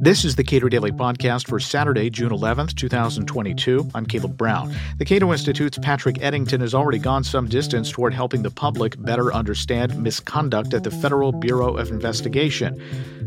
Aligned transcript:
This 0.00 0.24
is 0.24 0.36
the 0.36 0.44
Cato 0.44 0.68
Daily 0.68 0.92
Podcast 0.92 1.48
for 1.48 1.58
Saturday, 1.58 2.10
June 2.10 2.30
11th, 2.30 2.76
2022. 2.76 3.90
I'm 3.94 4.06
Caleb 4.06 4.36
Brown. 4.36 4.72
The 4.98 5.04
Cato 5.04 5.32
Institute's 5.32 5.78
Patrick 5.78 6.22
Eddington 6.22 6.60
has 6.60 6.74
already 6.74 6.98
gone 6.98 7.24
some 7.24 7.48
distance 7.48 7.90
toward 7.90 8.14
helping 8.14 8.42
the 8.42 8.50
public 8.50 8.94
better 9.02 9.32
understand 9.32 10.00
misconduct 10.00 10.74
at 10.74 10.84
the 10.84 10.90
Federal 10.90 11.32
Bureau 11.32 11.76
of 11.76 11.90
Investigation. 11.90 12.80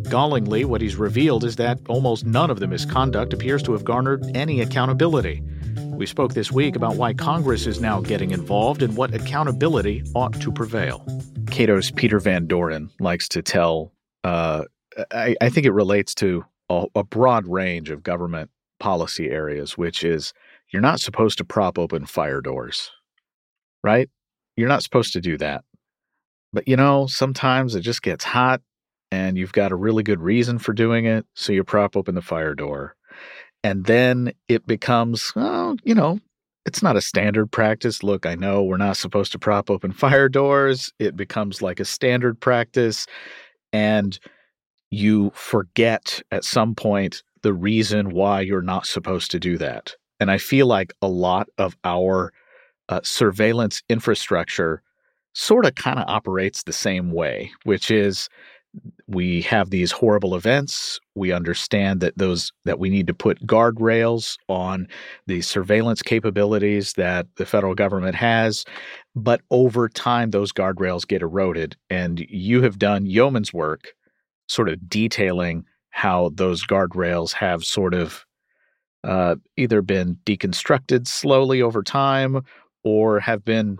Gallingly, 0.03 0.63
what 0.63 0.79
he's 0.79 0.95
revealed 0.95 1.43
is 1.43 1.57
that 1.57 1.79
almost 1.89 2.25
none 2.25 2.49
of 2.49 2.59
the 2.59 2.67
misconduct 2.67 3.33
appears 3.33 3.61
to 3.63 3.73
have 3.73 3.83
garnered 3.83 4.23
any 4.33 4.61
accountability. 4.61 5.43
We 5.99 6.05
spoke 6.05 6.33
this 6.33 6.49
week 6.49 6.77
about 6.77 6.95
why 6.95 7.13
Congress 7.13 7.67
is 7.67 7.81
now 7.81 7.99
getting 7.99 8.31
involved 8.31 8.81
and 8.81 8.95
what 8.95 9.13
accountability 9.13 10.03
ought 10.15 10.39
to 10.39 10.51
prevail. 10.51 11.05
Cato's 11.47 11.91
Peter 11.91 12.19
Van 12.19 12.47
Doren 12.47 12.89
likes 13.01 13.27
to 13.29 13.41
tell, 13.41 13.91
uh, 14.23 14.63
I, 15.11 15.35
I 15.41 15.49
think 15.49 15.65
it 15.65 15.71
relates 15.71 16.15
to 16.15 16.45
a, 16.69 16.85
a 16.95 17.03
broad 17.03 17.47
range 17.47 17.89
of 17.89 18.03
government 18.03 18.49
policy 18.79 19.29
areas, 19.29 19.77
which 19.77 20.03
is 20.03 20.33
you're 20.71 20.81
not 20.81 20.99
supposed 20.99 21.37
to 21.39 21.45
prop 21.45 21.77
open 21.77 22.05
fire 22.05 22.41
doors, 22.41 22.91
right? 23.83 24.09
You're 24.55 24.69
not 24.69 24.83
supposed 24.83 25.13
to 25.13 25.21
do 25.21 25.37
that. 25.37 25.63
But 26.53 26.67
you 26.67 26.75
know, 26.75 27.07
sometimes 27.07 27.75
it 27.75 27.81
just 27.81 28.01
gets 28.01 28.23
hot 28.23 28.61
and 29.11 29.37
you've 29.37 29.53
got 29.53 29.71
a 29.71 29.75
really 29.75 30.03
good 30.03 30.21
reason 30.21 30.59
for 30.59 30.73
doing 30.73 31.05
it. 31.05 31.25
So 31.35 31.53
you 31.53 31.63
prop 31.63 31.95
open 31.95 32.15
the 32.15 32.21
fire 32.21 32.55
door. 32.55 32.95
And 33.63 33.85
then 33.85 34.31
it 34.47 34.65
becomes, 34.65 35.33
well, 35.35 35.75
you 35.83 35.93
know, 35.93 36.19
it's 36.65 36.83
not 36.83 36.95
a 36.95 37.01
standard 37.01 37.51
practice. 37.51 38.03
Look, 38.03 38.25
I 38.25 38.35
know 38.35 38.63
we're 38.63 38.77
not 38.77 38.97
supposed 38.97 39.31
to 39.33 39.39
prop 39.39 39.69
open 39.69 39.91
fire 39.91 40.29
doors. 40.29 40.93
It 40.99 41.15
becomes 41.15 41.61
like 41.61 41.79
a 41.79 41.85
standard 41.85 42.39
practice. 42.39 43.05
And 43.73 44.17
you 44.91 45.31
forget 45.35 46.21
at 46.31 46.43
some 46.43 46.75
point 46.75 47.23
the 47.41 47.53
reason 47.53 48.11
why 48.11 48.41
you're 48.41 48.61
not 48.61 48.85
supposed 48.85 49.31
to 49.31 49.39
do 49.39 49.57
that. 49.57 49.95
And 50.19 50.29
I 50.29 50.37
feel 50.37 50.67
like 50.67 50.93
a 51.01 51.07
lot 51.07 51.47
of 51.57 51.77
our 51.83 52.33
uh, 52.89 52.99
surveillance 53.03 53.81
infrastructure 53.89 54.81
sort 55.33 55.65
of 55.65 55.75
kind 55.75 55.99
of 55.99 56.05
operates 56.07 56.63
the 56.63 56.73
same 56.73 57.11
way, 57.11 57.51
which 57.63 57.91
is 57.91 58.29
we 59.07 59.41
have 59.43 59.69
these 59.69 59.91
horrible 59.91 60.35
events. 60.35 60.99
We 61.15 61.31
understand 61.31 62.01
that 62.01 62.17
those 62.17 62.51
that 62.65 62.77
we 62.77 62.89
need 62.89 63.07
to 63.07 63.13
put 63.13 63.45
guardrails 63.45 64.37
on 64.47 64.87
the 65.25 65.41
surveillance 65.41 66.03
capabilities 66.03 66.93
that 66.93 67.27
the 67.37 67.45
federal 67.45 67.73
government 67.73 68.15
has, 68.15 68.65
but 69.15 69.41
over 69.49 69.89
time 69.89 70.31
those 70.31 70.51
guardrails 70.51 71.07
get 71.07 71.21
eroded. 71.21 71.77
And 71.89 72.19
you 72.29 72.61
have 72.61 72.77
done 72.77 73.05
yeoman's 73.05 73.53
work 73.53 73.93
sort 74.49 74.67
of 74.67 74.89
detailing 74.89 75.63
how 75.91 76.31
those 76.33 76.65
guardrails 76.65 77.33
have 77.33 77.63
sort 77.63 77.93
of 77.93 78.25
uh, 79.03 79.35
either 79.55 79.81
been 79.81 80.17
deconstructed 80.25 81.07
slowly 81.07 81.61
over 81.61 81.81
time 81.83 82.41
or 82.83 83.19
have 83.19 83.45
been 83.45 83.77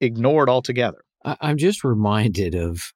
ignored 0.00 0.50
altogether. 0.50 1.04
I'm 1.24 1.56
just 1.56 1.84
reminded 1.84 2.54
of, 2.54 2.92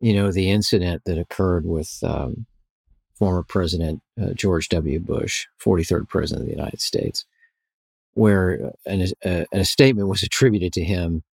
you 0.00 0.14
know, 0.14 0.30
the 0.30 0.50
incident 0.50 1.02
that 1.06 1.18
occurred 1.18 1.66
with 1.66 1.98
um, 2.02 2.46
former 3.14 3.42
President 3.42 4.00
uh, 4.20 4.32
George 4.34 4.68
W. 4.68 5.00
Bush, 5.00 5.46
43rd 5.64 6.08
President 6.08 6.42
of 6.42 6.46
the 6.46 6.56
United 6.56 6.80
States, 6.80 7.24
where 8.14 8.72
an, 8.84 9.06
a, 9.24 9.46
a 9.52 9.64
statement 9.64 10.08
was 10.08 10.22
attributed 10.22 10.72
to 10.74 10.84
him. 10.84 11.24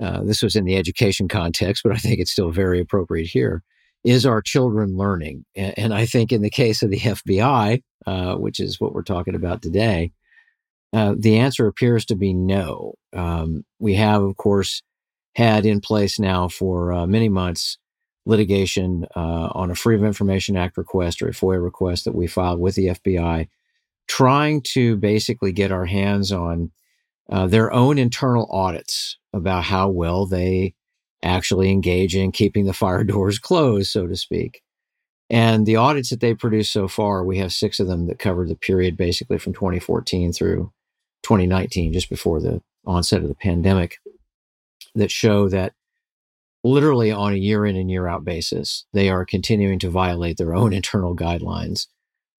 Uh, 0.00 0.22
this 0.22 0.42
was 0.42 0.56
in 0.56 0.64
the 0.64 0.76
education 0.76 1.28
context, 1.28 1.82
but 1.84 1.92
I 1.92 1.98
think 1.98 2.18
it's 2.18 2.32
still 2.32 2.50
very 2.50 2.80
appropriate 2.80 3.28
here 3.28 3.62
is 4.08 4.24
our 4.24 4.40
children 4.40 4.96
learning? 4.96 5.44
And, 5.54 5.92
I 5.92 6.06
think 6.06 6.32
in 6.32 6.40
the 6.40 6.48
case 6.48 6.82
of 6.82 6.90
the 6.90 6.98
FBI, 6.98 7.82
uh, 8.06 8.36
which 8.36 8.58
is 8.58 8.80
what 8.80 8.94
we're 8.94 9.02
talking 9.02 9.34
about 9.34 9.60
today, 9.60 10.12
uh, 10.94 11.14
the 11.18 11.36
answer 11.36 11.66
appears 11.66 12.06
to 12.06 12.16
be 12.16 12.32
no. 12.32 12.94
Um, 13.14 13.64
we 13.78 13.94
have, 13.94 14.22
of 14.22 14.38
course, 14.38 14.82
had 15.34 15.66
in 15.66 15.80
place 15.82 16.18
now 16.18 16.48
for 16.48 16.90
uh, 16.90 17.06
many 17.06 17.28
months 17.28 17.76
litigation 18.24 19.04
uh, 19.14 19.50
on 19.52 19.70
a 19.70 19.74
Freedom 19.74 20.04
of 20.04 20.08
Information 20.08 20.56
Act 20.56 20.78
request 20.78 21.20
or 21.20 21.28
a 21.28 21.32
FOIA 21.32 21.62
request 21.62 22.06
that 22.06 22.14
we 22.14 22.26
filed 22.26 22.60
with 22.60 22.76
the 22.76 22.86
FBI, 22.86 23.48
trying 24.06 24.62
to 24.72 24.96
basically 24.96 25.52
get 25.52 25.70
our 25.70 25.84
hands 25.84 26.32
on 26.32 26.70
uh, 27.30 27.46
their 27.46 27.70
own 27.74 27.98
internal 27.98 28.48
audits 28.50 29.18
about 29.34 29.64
how 29.64 29.90
well 29.90 30.24
they 30.24 30.74
actually 31.22 31.70
engage 31.70 32.14
in 32.16 32.32
keeping 32.32 32.66
the 32.66 32.72
fire 32.72 33.04
doors 33.12 33.38
closed, 33.38 33.90
so 33.90 34.06
to 34.06 34.16
speak. 34.16 34.62
And 35.30 35.66
the 35.66 35.76
audits 35.76 36.10
that 36.10 36.20
they 36.20 36.34
produced 36.34 36.72
so 36.72 36.88
far, 36.88 37.22
we 37.22 37.38
have 37.38 37.52
six 37.52 37.80
of 37.80 37.86
them 37.86 38.06
that 38.06 38.18
cover 38.18 38.46
the 38.46 38.56
period 38.56 38.96
basically 38.96 39.38
from 39.38 39.52
2014 39.52 40.32
through 40.32 40.72
2019, 41.22 41.92
just 41.92 42.08
before 42.08 42.40
the 42.40 42.62
onset 42.86 43.22
of 43.22 43.28
the 43.28 43.34
pandemic, 43.34 43.98
that 44.94 45.10
show 45.10 45.48
that 45.48 45.74
literally 46.64 47.10
on 47.10 47.32
a 47.32 47.36
year 47.36 47.66
in 47.66 47.76
and 47.76 47.90
year 47.90 48.06
out 48.06 48.24
basis, 48.24 48.86
they 48.92 49.10
are 49.10 49.26
continuing 49.26 49.78
to 49.80 49.90
violate 49.90 50.38
their 50.38 50.54
own 50.54 50.72
internal 50.72 51.14
guidelines, 51.14 51.86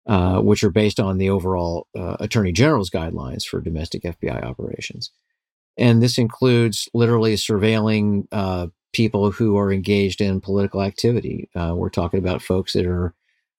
uh, 0.07 0.39
which 0.41 0.63
are 0.63 0.71
based 0.71 0.99
on 0.99 1.19
the 1.19 1.29
overall 1.29 1.87
uh, 1.95 2.17
Attorney 2.19 2.51
General's 2.51 2.89
guidelines 2.89 3.45
for 3.45 3.61
domestic 3.61 4.01
FBI 4.03 4.43
operations. 4.43 5.11
And 5.79 6.03
this 6.03 6.17
includes 6.17 6.89
literally 6.93 7.35
surveilling 7.35 8.27
uh, 8.31 8.67
people 8.93 9.31
who 9.31 9.57
are 9.57 9.71
engaged 9.71 10.19
in 10.19 10.41
political 10.41 10.81
activity. 10.81 11.49
Uh, 11.55 11.73
we're 11.75 11.89
talking 11.89 12.19
about 12.19 12.41
folks 12.41 12.73
that 12.73 12.85
are 12.85 13.13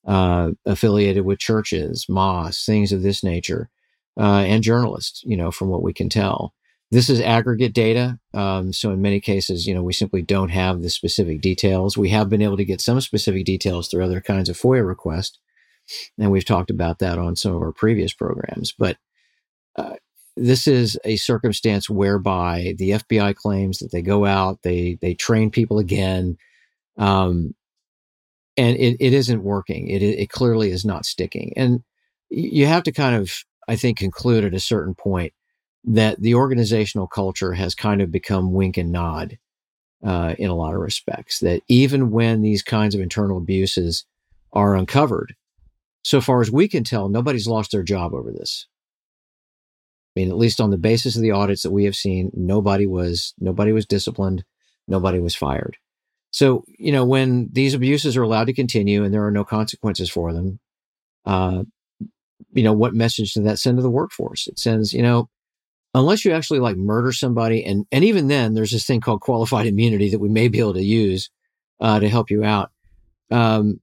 uh, 0.06 0.50
affiliated 0.66 1.24
with 1.24 1.38
churches, 1.38 2.06
mosques, 2.08 2.64
things 2.64 2.92
of 2.92 3.02
this 3.02 3.24
nature, 3.24 3.70
uh, 4.18 4.44
and 4.46 4.62
journalists, 4.62 5.22
you 5.24 5.36
know, 5.36 5.50
from 5.50 5.68
what 5.68 5.82
we 5.82 5.92
can 5.92 6.08
tell. 6.08 6.52
This 6.90 7.08
is 7.08 7.20
aggregate 7.20 7.72
data. 7.72 8.18
Um, 8.34 8.72
so 8.72 8.90
in 8.90 9.00
many 9.00 9.20
cases, 9.20 9.66
you 9.66 9.74
know, 9.74 9.82
we 9.82 9.92
simply 9.92 10.22
don't 10.22 10.48
have 10.48 10.82
the 10.82 10.90
specific 10.90 11.40
details. 11.40 11.96
We 11.96 12.08
have 12.10 12.28
been 12.28 12.42
able 12.42 12.56
to 12.56 12.64
get 12.64 12.80
some 12.80 13.00
specific 13.00 13.44
details 13.44 13.88
through 13.88 14.04
other 14.04 14.20
kinds 14.20 14.48
of 14.48 14.58
FOIA 14.58 14.86
requests. 14.86 15.38
And 16.18 16.30
we've 16.30 16.44
talked 16.44 16.70
about 16.70 16.98
that 16.98 17.18
on 17.18 17.36
some 17.36 17.54
of 17.54 17.62
our 17.62 17.72
previous 17.72 18.12
programs. 18.12 18.74
But 18.76 18.96
uh, 19.76 19.94
this 20.40 20.66
is 20.66 20.98
a 21.04 21.16
circumstance 21.16 21.90
whereby 21.90 22.74
the 22.78 22.90
FBI 22.92 23.34
claims 23.36 23.78
that 23.78 23.92
they 23.92 24.00
go 24.00 24.24
out, 24.24 24.62
they 24.62 24.98
they 25.02 25.14
train 25.14 25.50
people 25.50 25.78
again, 25.78 26.38
um, 26.96 27.54
and 28.56 28.76
it, 28.76 28.96
it 29.00 29.12
isn't 29.12 29.42
working. 29.42 29.88
It 29.88 30.02
it 30.02 30.30
clearly 30.30 30.70
is 30.70 30.84
not 30.84 31.04
sticking, 31.04 31.52
and 31.56 31.82
you 32.30 32.66
have 32.66 32.84
to 32.84 32.92
kind 32.92 33.16
of, 33.16 33.44
I 33.68 33.76
think, 33.76 33.98
conclude 33.98 34.44
at 34.44 34.54
a 34.54 34.60
certain 34.60 34.94
point 34.94 35.34
that 35.84 36.20
the 36.20 36.34
organizational 36.34 37.06
culture 37.06 37.52
has 37.52 37.74
kind 37.74 38.00
of 38.00 38.10
become 38.10 38.52
wink 38.52 38.76
and 38.78 38.92
nod 38.92 39.38
uh, 40.04 40.34
in 40.38 40.48
a 40.48 40.54
lot 40.54 40.74
of 40.74 40.80
respects. 40.80 41.40
That 41.40 41.62
even 41.68 42.10
when 42.10 42.40
these 42.40 42.62
kinds 42.62 42.94
of 42.94 43.02
internal 43.02 43.38
abuses 43.38 44.06
are 44.54 44.74
uncovered, 44.74 45.34
so 46.02 46.22
far 46.22 46.40
as 46.40 46.50
we 46.50 46.66
can 46.66 46.82
tell, 46.82 47.10
nobody's 47.10 47.46
lost 47.46 47.72
their 47.72 47.82
job 47.82 48.14
over 48.14 48.32
this. 48.32 48.66
Mean, 50.20 50.30
at 50.30 50.36
least 50.36 50.60
on 50.60 50.70
the 50.70 50.78
basis 50.78 51.16
of 51.16 51.22
the 51.22 51.30
audits 51.30 51.62
that 51.62 51.70
we 51.70 51.84
have 51.84 51.96
seen, 51.96 52.30
nobody 52.34 52.86
was 52.86 53.34
nobody 53.38 53.72
was 53.72 53.86
disciplined, 53.86 54.44
nobody 54.86 55.18
was 55.18 55.34
fired. 55.34 55.76
So, 56.30 56.64
you 56.78 56.92
know, 56.92 57.04
when 57.04 57.48
these 57.52 57.74
abuses 57.74 58.16
are 58.16 58.22
allowed 58.22 58.46
to 58.46 58.52
continue 58.52 59.02
and 59.02 59.12
there 59.12 59.26
are 59.26 59.32
no 59.32 59.44
consequences 59.44 60.08
for 60.08 60.32
them, 60.32 60.60
uh, 61.24 61.64
you 62.52 62.62
know, 62.62 62.72
what 62.72 62.94
message 62.94 63.34
does 63.34 63.44
that 63.44 63.58
send 63.58 63.78
to 63.78 63.82
the 63.82 63.90
workforce? 63.90 64.46
It 64.46 64.58
sends, 64.58 64.92
you 64.92 65.02
know, 65.02 65.28
unless 65.94 66.24
you 66.24 66.32
actually 66.32 66.60
like 66.60 66.76
murder 66.76 67.12
somebody, 67.12 67.64
and 67.64 67.86
and 67.90 68.04
even 68.04 68.28
then, 68.28 68.54
there's 68.54 68.72
this 68.72 68.86
thing 68.86 69.00
called 69.00 69.20
qualified 69.20 69.66
immunity 69.66 70.10
that 70.10 70.20
we 70.20 70.28
may 70.28 70.48
be 70.48 70.60
able 70.60 70.74
to 70.74 70.84
use 70.84 71.30
uh, 71.80 71.98
to 71.98 72.08
help 72.08 72.30
you 72.30 72.44
out. 72.44 72.70
Um, 73.30 73.80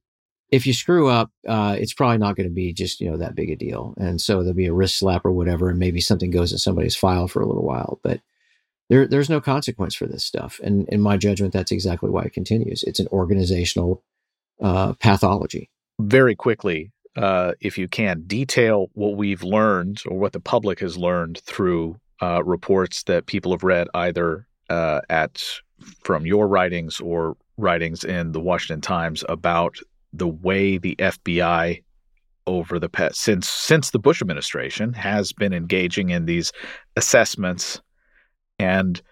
if 0.50 0.66
you 0.66 0.72
screw 0.72 1.08
up, 1.08 1.30
uh, 1.46 1.76
it's 1.78 1.92
probably 1.92 2.18
not 2.18 2.36
going 2.36 2.48
to 2.48 2.54
be 2.54 2.72
just 2.72 3.00
you 3.00 3.10
know 3.10 3.18
that 3.18 3.34
big 3.34 3.50
a 3.50 3.56
deal, 3.56 3.94
and 3.98 4.20
so 4.20 4.40
there'll 4.40 4.54
be 4.54 4.66
a 4.66 4.72
wrist 4.72 4.98
slap 4.98 5.24
or 5.24 5.32
whatever, 5.32 5.68
and 5.68 5.78
maybe 5.78 6.00
something 6.00 6.30
goes 6.30 6.52
in 6.52 6.58
somebody's 6.58 6.96
file 6.96 7.28
for 7.28 7.40
a 7.40 7.46
little 7.46 7.64
while, 7.64 8.00
but 8.02 8.20
there 8.88 9.06
there's 9.06 9.30
no 9.30 9.40
consequence 9.40 9.94
for 9.94 10.06
this 10.06 10.24
stuff, 10.24 10.60
and 10.62 10.88
in 10.88 11.00
my 11.00 11.16
judgment, 11.16 11.52
that's 11.52 11.72
exactly 11.72 12.10
why 12.10 12.22
it 12.22 12.32
continues. 12.32 12.82
It's 12.82 13.00
an 13.00 13.08
organizational 13.12 14.02
uh, 14.60 14.94
pathology. 14.94 15.70
Very 16.00 16.34
quickly, 16.34 16.92
uh, 17.16 17.52
if 17.60 17.76
you 17.76 17.88
can, 17.88 18.22
detail 18.26 18.90
what 18.94 19.16
we've 19.16 19.42
learned 19.42 20.02
or 20.06 20.18
what 20.18 20.32
the 20.32 20.40
public 20.40 20.80
has 20.80 20.96
learned 20.96 21.38
through 21.38 21.98
uh, 22.22 22.42
reports 22.44 23.02
that 23.04 23.26
people 23.26 23.52
have 23.52 23.64
read 23.64 23.88
either 23.94 24.46
uh, 24.70 25.00
at 25.10 25.44
from 26.02 26.26
your 26.26 26.48
writings 26.48 27.00
or 27.00 27.36
writings 27.56 28.04
in 28.04 28.32
the 28.32 28.40
Washington 28.40 28.80
Times 28.80 29.24
about 29.28 29.78
the 30.12 30.28
way 30.28 30.78
the 30.78 30.96
FBI 30.96 31.82
over 32.46 32.78
the 32.78 32.88
past 32.88 33.20
since 33.20 33.46
since 33.46 33.90
the 33.90 33.98
Bush 33.98 34.22
administration 34.22 34.94
has 34.94 35.32
been 35.34 35.52
engaging 35.52 36.08
in 36.08 36.24
these 36.24 36.50
assessments 36.96 37.82
and 38.58 39.02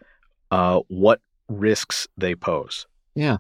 uh, 0.51 0.81
what 0.89 1.21
risks 1.49 2.09
they 2.17 2.35
pose. 2.35 2.87
Yeah. 3.15 3.39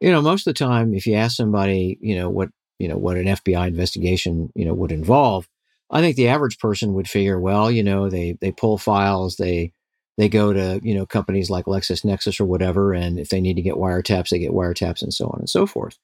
you 0.00 0.10
know, 0.10 0.20
most 0.20 0.46
of 0.46 0.54
the 0.54 0.58
time, 0.64 0.94
if 0.94 1.06
you 1.06 1.14
ask 1.14 1.36
somebody, 1.36 1.98
you 2.00 2.16
know, 2.16 2.28
what, 2.28 2.50
you 2.78 2.88
know, 2.88 2.96
what 2.96 3.16
an 3.16 3.26
FBI 3.26 3.68
investigation, 3.68 4.50
you 4.54 4.64
know, 4.64 4.74
would 4.74 4.92
involve, 4.92 5.48
I 5.90 6.00
think 6.00 6.16
the 6.16 6.28
average 6.28 6.58
person 6.58 6.92
would 6.94 7.08
figure, 7.08 7.40
well, 7.40 7.70
you 7.70 7.82
know, 7.82 8.10
they, 8.10 8.36
they 8.40 8.52
pull 8.52 8.78
files, 8.78 9.36
they, 9.36 9.72
they 10.18 10.28
go 10.28 10.52
to, 10.52 10.80
you 10.82 10.94
know, 10.94 11.06
companies 11.06 11.50
like 11.50 11.66
LexisNexis 11.66 12.40
or 12.40 12.44
whatever. 12.44 12.92
And 12.92 13.18
if 13.18 13.28
they 13.28 13.40
need 13.40 13.54
to 13.54 13.62
get 13.62 13.74
wiretaps, 13.74 14.30
they 14.30 14.38
get 14.38 14.52
wiretaps 14.52 15.02
and 15.02 15.12
so 15.12 15.26
on 15.26 15.40
and 15.40 15.48
so 15.48 15.66
forth. 15.66 15.98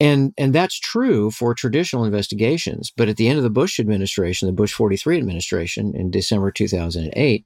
And, 0.00 0.32
and 0.38 0.54
that's 0.54 0.78
true 0.78 1.30
for 1.30 1.54
traditional 1.54 2.04
investigations. 2.04 2.92
But 2.96 3.08
at 3.08 3.16
the 3.16 3.28
end 3.28 3.38
of 3.38 3.44
the 3.44 3.50
Bush 3.50 3.80
administration, 3.80 4.46
the 4.46 4.52
Bush 4.52 4.72
43 4.72 5.18
administration 5.18 5.92
in 5.94 6.10
December 6.10 6.52
2008, 6.52 7.44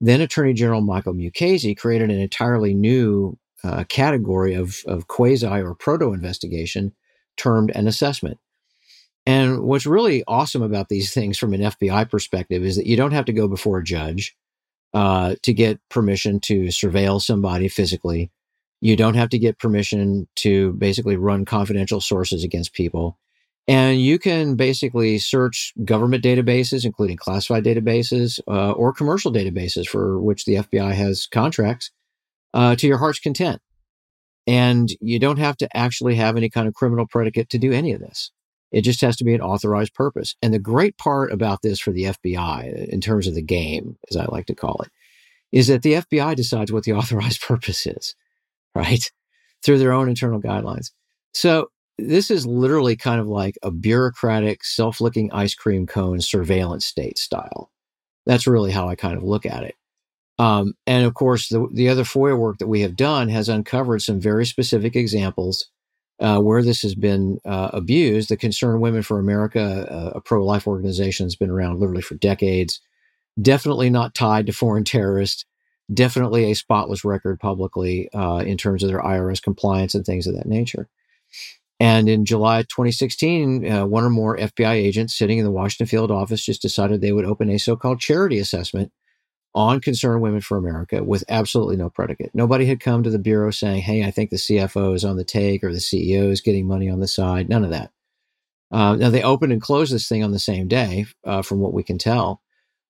then 0.00 0.20
Attorney 0.20 0.52
General 0.52 0.82
Michael 0.82 1.14
Mukasey 1.14 1.76
created 1.76 2.10
an 2.10 2.20
entirely 2.20 2.74
new 2.74 3.38
uh, 3.62 3.84
category 3.88 4.54
of, 4.54 4.82
of 4.86 5.06
quasi 5.08 5.46
or 5.46 5.74
proto 5.74 6.12
investigation 6.12 6.92
termed 7.36 7.70
an 7.74 7.88
assessment. 7.88 8.38
And 9.26 9.62
what's 9.62 9.86
really 9.86 10.22
awesome 10.28 10.62
about 10.62 10.90
these 10.90 11.14
things 11.14 11.38
from 11.38 11.54
an 11.54 11.62
FBI 11.62 12.10
perspective 12.10 12.62
is 12.62 12.76
that 12.76 12.86
you 12.86 12.96
don't 12.96 13.12
have 13.12 13.24
to 13.24 13.32
go 13.32 13.48
before 13.48 13.78
a 13.78 13.84
judge 13.84 14.36
uh, 14.92 15.36
to 15.42 15.52
get 15.52 15.80
permission 15.88 16.40
to 16.40 16.64
surveil 16.64 17.20
somebody 17.20 17.68
physically. 17.68 18.30
You 18.84 18.96
don't 18.96 19.14
have 19.14 19.30
to 19.30 19.38
get 19.38 19.58
permission 19.58 20.28
to 20.36 20.74
basically 20.74 21.16
run 21.16 21.46
confidential 21.46 22.02
sources 22.02 22.44
against 22.44 22.74
people. 22.74 23.18
And 23.66 23.98
you 23.98 24.18
can 24.18 24.56
basically 24.56 25.18
search 25.18 25.72
government 25.86 26.22
databases, 26.22 26.84
including 26.84 27.16
classified 27.16 27.64
databases 27.64 28.40
uh, 28.46 28.72
or 28.72 28.92
commercial 28.92 29.32
databases 29.32 29.88
for 29.88 30.20
which 30.20 30.44
the 30.44 30.56
FBI 30.56 30.92
has 30.92 31.26
contracts 31.26 31.92
uh, 32.52 32.76
to 32.76 32.86
your 32.86 32.98
heart's 32.98 33.20
content. 33.20 33.62
And 34.46 34.90
you 35.00 35.18
don't 35.18 35.38
have 35.38 35.56
to 35.56 35.74
actually 35.74 36.16
have 36.16 36.36
any 36.36 36.50
kind 36.50 36.68
of 36.68 36.74
criminal 36.74 37.06
predicate 37.06 37.48
to 37.50 37.58
do 37.58 37.72
any 37.72 37.92
of 37.92 38.00
this. 38.00 38.32
It 38.70 38.82
just 38.82 39.00
has 39.00 39.16
to 39.16 39.24
be 39.24 39.32
an 39.32 39.40
authorized 39.40 39.94
purpose. 39.94 40.36
And 40.42 40.52
the 40.52 40.58
great 40.58 40.98
part 40.98 41.32
about 41.32 41.62
this 41.62 41.80
for 41.80 41.90
the 41.90 42.04
FBI, 42.04 42.88
in 42.88 43.00
terms 43.00 43.26
of 43.26 43.34
the 43.34 43.40
game, 43.40 43.96
as 44.10 44.16
I 44.18 44.26
like 44.26 44.44
to 44.48 44.54
call 44.54 44.82
it, 44.84 44.90
is 45.52 45.68
that 45.68 45.80
the 45.80 45.94
FBI 45.94 46.36
decides 46.36 46.70
what 46.70 46.84
the 46.84 46.92
authorized 47.00 47.40
purpose 47.40 47.86
is, 47.86 48.14
right? 48.74 49.10
Through 49.64 49.78
their 49.78 49.92
own 49.92 50.08
internal 50.08 50.42
guidelines. 50.42 50.90
So 51.32 51.68
this 51.96 52.30
is 52.30 52.46
literally 52.46 52.96
kind 52.96 53.20
of 53.20 53.26
like 53.26 53.56
a 53.62 53.70
bureaucratic, 53.70 54.64
self 54.64 55.00
licking 55.00 55.32
ice 55.32 55.54
cream 55.54 55.86
cone 55.86 56.20
surveillance 56.20 56.84
state 56.84 57.18
style. 57.18 57.70
That's 58.26 58.46
really 58.46 58.72
how 58.72 58.88
I 58.88 58.94
kind 58.94 59.16
of 59.16 59.22
look 59.22 59.46
at 59.46 59.62
it. 59.64 59.74
Um, 60.38 60.74
and 60.86 61.06
of 61.06 61.14
course, 61.14 61.48
the, 61.48 61.68
the 61.72 61.88
other 61.88 62.02
FOIA 62.02 62.36
work 62.36 62.58
that 62.58 62.66
we 62.66 62.80
have 62.80 62.96
done 62.96 63.28
has 63.28 63.48
uncovered 63.48 64.02
some 64.02 64.20
very 64.20 64.44
specific 64.44 64.96
examples 64.96 65.66
uh, 66.20 66.40
where 66.40 66.62
this 66.62 66.82
has 66.82 66.94
been 66.94 67.38
uh, 67.44 67.70
abused. 67.72 68.28
The 68.28 68.36
Concerned 68.36 68.80
Women 68.80 69.02
for 69.02 69.18
America, 69.18 69.86
uh, 69.90 70.12
a 70.16 70.20
pro 70.20 70.44
life 70.44 70.66
organization, 70.66 71.26
has 71.26 71.36
been 71.36 71.50
around 71.50 71.78
literally 71.78 72.02
for 72.02 72.16
decades. 72.16 72.80
Definitely 73.40 73.90
not 73.90 74.14
tied 74.14 74.46
to 74.46 74.52
foreign 74.52 74.84
terrorists. 74.84 75.44
Definitely 75.92 76.50
a 76.50 76.54
spotless 76.54 77.04
record 77.04 77.38
publicly 77.40 78.08
uh, 78.12 78.38
in 78.38 78.56
terms 78.56 78.82
of 78.82 78.88
their 78.88 79.02
IRS 79.02 79.42
compliance 79.42 79.94
and 79.94 80.04
things 80.04 80.26
of 80.26 80.34
that 80.34 80.46
nature. 80.46 80.88
And 81.80 82.08
in 82.08 82.24
July 82.24 82.62
2016, 82.62 83.70
uh, 83.70 83.86
one 83.86 84.04
or 84.04 84.10
more 84.10 84.36
FBI 84.36 84.72
agents 84.72 85.16
sitting 85.16 85.38
in 85.38 85.44
the 85.44 85.50
Washington 85.50 85.86
field 85.86 86.10
office 86.10 86.44
just 86.44 86.62
decided 86.62 87.00
they 87.00 87.12
would 87.12 87.24
open 87.24 87.50
a 87.50 87.58
so 87.58 87.76
called 87.76 88.00
charity 88.00 88.38
assessment 88.38 88.92
on 89.54 89.80
Concerned 89.80 90.22
Women 90.22 90.40
for 90.40 90.56
America 90.56 91.02
with 91.02 91.24
absolutely 91.28 91.76
no 91.76 91.88
predicate. 91.88 92.30
Nobody 92.34 92.66
had 92.66 92.80
come 92.80 93.02
to 93.02 93.10
the 93.10 93.18
Bureau 93.18 93.50
saying, 93.50 93.82
hey, 93.82 94.04
I 94.04 94.10
think 94.10 94.30
the 94.30 94.36
CFO 94.36 94.94
is 94.94 95.04
on 95.04 95.16
the 95.16 95.24
take 95.24 95.62
or 95.62 95.72
the 95.72 95.78
CEO 95.78 96.30
is 96.30 96.40
getting 96.40 96.66
money 96.66 96.88
on 96.88 97.00
the 97.00 97.08
side. 97.08 97.48
None 97.48 97.64
of 97.64 97.70
that. 97.70 97.90
Uh, 98.70 98.96
now, 98.96 99.10
they 99.10 99.22
opened 99.22 99.52
and 99.52 99.62
closed 99.62 99.92
this 99.92 100.08
thing 100.08 100.24
on 100.24 100.32
the 100.32 100.38
same 100.38 100.66
day, 100.66 101.06
uh, 101.24 101.42
from 101.42 101.60
what 101.60 101.72
we 101.72 101.84
can 101.84 101.98
tell. 101.98 102.42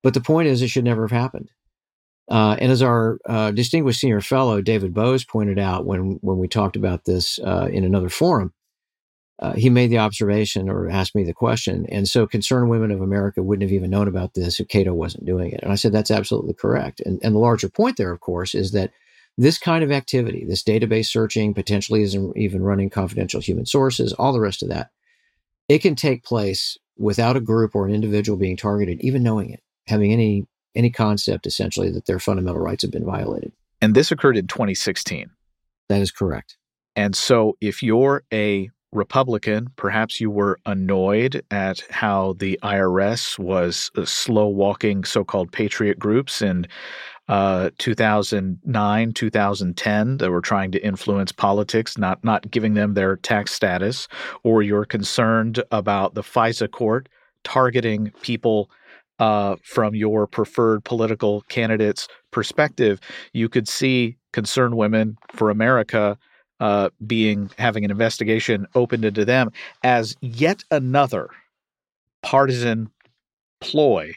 But 0.02 0.14
the 0.14 0.20
point 0.20 0.49
is, 0.49 0.62
it 0.62 0.69
should 0.69 0.85
never 0.85 1.06
have 1.06 1.11
happened. 1.11 1.50
Uh, 2.28 2.56
and 2.58 2.72
as 2.72 2.82
our 2.82 3.18
uh, 3.28 3.50
distinguished 3.50 4.00
senior 4.00 4.20
fellow, 4.20 4.62
David 4.62 4.94
Boaz, 4.94 5.24
pointed 5.24 5.58
out 5.58 5.84
when, 5.84 6.18
when 6.22 6.38
we 6.38 6.48
talked 6.48 6.76
about 6.76 7.04
this 7.04 7.38
uh, 7.40 7.68
in 7.70 7.84
another 7.84 8.08
forum, 8.08 8.52
uh, 9.40 9.52
he 9.52 9.68
made 9.68 9.90
the 9.90 9.98
observation 9.98 10.68
or 10.70 10.88
asked 10.88 11.14
me 11.14 11.24
the 11.24 11.34
question. 11.34 11.86
And 11.90 12.08
so 12.08 12.26
concerned 12.26 12.70
women 12.70 12.90
of 12.90 13.02
America 13.02 13.42
wouldn't 13.42 13.68
have 13.68 13.72
even 13.72 13.90
known 13.90 14.08
about 14.08 14.34
this 14.34 14.60
if 14.60 14.68
Cato 14.68 14.94
wasn't 14.94 15.26
doing 15.26 15.50
it. 15.50 15.60
And 15.62 15.72
I 15.72 15.74
said, 15.74 15.92
that's 15.92 16.10
absolutely 16.10 16.54
correct. 16.54 17.00
And, 17.00 17.20
and 17.22 17.34
the 17.34 17.40
larger 17.40 17.68
point 17.68 17.96
there, 17.96 18.12
of 18.12 18.20
course, 18.20 18.54
is 18.54 18.72
that 18.72 18.92
this 19.36 19.58
kind 19.58 19.82
of 19.82 19.90
activity, 19.90 20.44
this 20.44 20.62
database 20.62 21.06
searching, 21.06 21.52
potentially 21.52 22.02
isn't 22.02 22.36
even 22.36 22.62
running 22.62 22.88
confidential 22.88 23.40
human 23.40 23.66
sources, 23.66 24.12
all 24.12 24.32
the 24.32 24.40
rest 24.40 24.62
of 24.62 24.68
that, 24.68 24.90
it 25.68 25.80
can 25.80 25.96
take 25.96 26.22
place 26.22 26.78
without 26.96 27.36
a 27.36 27.40
group 27.40 27.74
or 27.74 27.86
an 27.86 27.92
individual 27.92 28.38
being 28.38 28.56
targeted, 28.56 29.00
even 29.00 29.24
knowing 29.24 29.50
it, 29.50 29.60
having 29.88 30.12
any 30.12 30.46
any 30.74 30.90
concept 30.90 31.46
essentially 31.46 31.90
that 31.90 32.06
their 32.06 32.18
fundamental 32.18 32.60
rights 32.60 32.82
have 32.82 32.90
been 32.90 33.04
violated. 33.04 33.52
And 33.80 33.94
this 33.94 34.10
occurred 34.10 34.36
in 34.36 34.46
2016. 34.46 35.30
That 35.88 36.00
is 36.00 36.10
correct. 36.10 36.56
And 36.96 37.14
so 37.14 37.56
if 37.60 37.82
you're 37.82 38.24
a 38.32 38.70
Republican, 38.92 39.68
perhaps 39.76 40.20
you 40.20 40.30
were 40.30 40.58
annoyed 40.64 41.44
at 41.50 41.82
how 41.90 42.34
the 42.38 42.58
IRS 42.62 43.38
was 43.38 43.90
uh, 43.96 44.04
slow 44.04 44.46
walking 44.46 45.04
so 45.04 45.24
called 45.24 45.52
patriot 45.52 45.98
groups 45.98 46.40
in 46.40 46.66
uh, 47.28 47.70
2009, 47.78 49.12
2010 49.12 50.16
that 50.18 50.30
were 50.30 50.40
trying 50.40 50.70
to 50.70 50.84
influence 50.84 51.32
politics, 51.32 51.98
not, 51.98 52.22
not 52.22 52.50
giving 52.50 52.74
them 52.74 52.94
their 52.94 53.16
tax 53.16 53.52
status, 53.52 54.06
or 54.42 54.62
you're 54.62 54.84
concerned 54.84 55.62
about 55.72 56.14
the 56.14 56.22
FISA 56.22 56.70
court 56.70 57.08
targeting 57.42 58.10
people 58.22 58.70
uh, 59.19 59.56
from 59.62 59.94
your 59.94 60.26
preferred 60.26 60.84
political 60.84 61.43
candidate's 61.43 62.08
perspective, 62.31 63.00
you 63.32 63.49
could 63.49 63.69
see 63.69 64.16
concerned 64.32 64.76
women 64.76 65.16
for 65.32 65.50
America 65.50 66.19
uh, 66.61 66.88
being 67.06 67.50
having 67.58 67.84
an 67.84 67.90
investigation 67.90 68.66
opened 68.75 69.05
into 69.05 69.25
them 69.25 69.50
as 69.82 70.16
yet 70.20 70.64
another 70.70 71.28
partisan 72.22 72.90
ploy 73.61 74.12